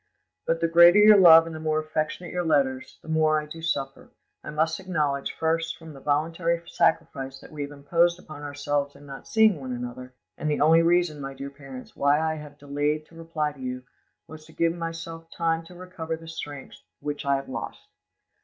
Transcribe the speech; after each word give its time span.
"But 0.47 0.61
the 0.61 0.67
greater 0.67 0.97
your 0.97 1.19
love 1.19 1.45
and 1.45 1.53
the 1.55 1.59
more 1.59 1.79
affectionate 1.79 2.31
your 2.33 2.43
letters, 2.43 2.97
the 3.03 3.07
more 3.07 3.45
do 3.45 3.57
I 3.59 3.61
suffer, 3.61 4.09
I 4.43 4.49
must 4.49 4.79
acknowledge, 4.79 5.31
from 5.37 5.93
the 5.93 5.99
voluntary 5.99 6.63
sacrifice 6.67 7.39
that 7.39 7.51
we 7.51 7.61
have 7.61 7.71
imposed 7.71 8.17
upon 8.17 8.41
ourselves 8.41 8.95
in 8.95 9.05
not 9.05 9.27
seeing 9.27 9.59
one 9.59 9.71
another; 9.73 10.15
and 10.39 10.49
the 10.49 10.59
only 10.59 10.81
reason, 10.81 11.21
my 11.21 11.35
dear 11.35 11.51
parents, 11.51 11.95
why 11.95 12.19
I 12.19 12.33
have 12.37 12.57
delayed 12.57 13.05
to 13.09 13.15
reply 13.15 13.51
to 13.51 13.59
you, 13.61 13.83
was 14.25 14.43
to 14.47 14.53
give 14.53 14.73
myself 14.73 15.29
time 15.29 15.63
to 15.65 15.75
recover 15.75 16.17
the 16.17 16.27
strength 16.27 16.77
which 16.99 17.23
I 17.23 17.35
have 17.35 17.47
lost. 17.47 17.87